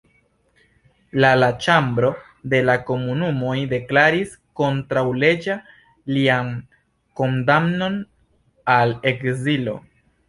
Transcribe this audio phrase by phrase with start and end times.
[1.23, 2.09] La la Ĉambro
[2.53, 5.59] de la Komunumoj deklaris kontraŭleĝa
[6.17, 6.53] lian
[7.21, 8.03] kondamnon
[8.79, 9.81] al ekzilo.